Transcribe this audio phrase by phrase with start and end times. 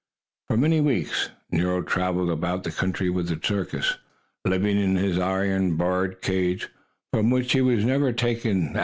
[0.47, 3.99] For many weeks Nero traveled about the country with the circus,
[4.43, 6.69] living in his iron barred cage,
[7.13, 8.75] from which he was never taken.